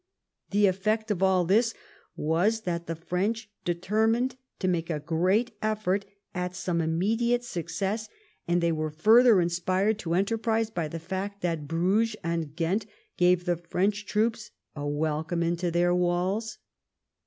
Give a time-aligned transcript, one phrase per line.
[0.49, 1.75] The effect of all £his
[2.15, 8.09] was that the French determined to make a great effort at some inmiediate success,
[8.47, 13.45] and they were further inspired to enterprise by the fact that Bruges and Ghent gave
[13.45, 16.57] the French troops a wel come into their walls.